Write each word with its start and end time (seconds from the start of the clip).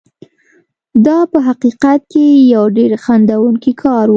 دا 1.05 1.19
په 1.31 1.39
حقیقت 1.47 2.01
کې 2.11 2.25
یو 2.53 2.63
ډېر 2.77 2.91
خندوونکی 3.03 3.73
کار 3.83 4.05
و. 4.09 4.09